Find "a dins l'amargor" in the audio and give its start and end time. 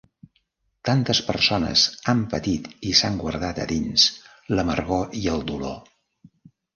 3.65-5.13